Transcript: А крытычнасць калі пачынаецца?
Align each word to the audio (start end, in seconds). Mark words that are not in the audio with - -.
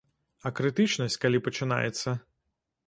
А 0.49 0.51
крытычнасць 0.59 1.21
калі 1.27 1.43
пачынаецца? 1.49 2.17